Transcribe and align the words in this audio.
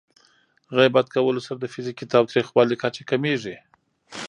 غیبت 0.77 1.05
کولو 1.15 1.41
سره 1.47 1.57
د 1.59 1.65
فزیکي 1.73 2.05
تاوتریخوالي 2.13 2.75
کچه 2.83 3.03
کمېږي. 3.09 3.55